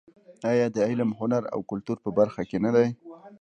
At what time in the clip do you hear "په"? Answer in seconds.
2.05-2.09